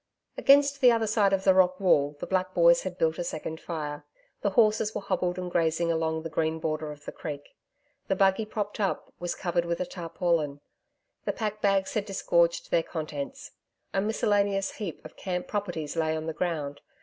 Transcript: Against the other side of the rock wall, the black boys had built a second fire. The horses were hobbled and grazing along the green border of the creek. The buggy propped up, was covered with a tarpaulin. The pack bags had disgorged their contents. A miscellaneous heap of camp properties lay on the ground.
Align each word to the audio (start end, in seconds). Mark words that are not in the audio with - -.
Against 0.35 0.81
the 0.81 0.91
other 0.91 1.05
side 1.05 1.31
of 1.31 1.43
the 1.43 1.53
rock 1.53 1.79
wall, 1.79 2.17
the 2.19 2.25
black 2.25 2.55
boys 2.55 2.81
had 2.81 2.97
built 2.97 3.19
a 3.19 3.23
second 3.23 3.59
fire. 3.59 4.03
The 4.41 4.49
horses 4.49 4.95
were 4.95 5.01
hobbled 5.01 5.37
and 5.37 5.51
grazing 5.51 5.91
along 5.91 6.23
the 6.23 6.29
green 6.31 6.57
border 6.57 6.91
of 6.91 7.05
the 7.05 7.11
creek. 7.11 7.43
The 8.07 8.15
buggy 8.15 8.45
propped 8.47 8.79
up, 8.79 9.13
was 9.19 9.35
covered 9.35 9.63
with 9.65 9.79
a 9.79 9.85
tarpaulin. 9.85 10.59
The 11.25 11.33
pack 11.33 11.61
bags 11.61 11.93
had 11.93 12.05
disgorged 12.05 12.71
their 12.71 12.81
contents. 12.81 13.51
A 13.93 14.01
miscellaneous 14.01 14.71
heap 14.77 15.05
of 15.05 15.17
camp 15.17 15.47
properties 15.47 15.95
lay 15.95 16.17
on 16.17 16.25
the 16.25 16.33
ground. 16.33 16.81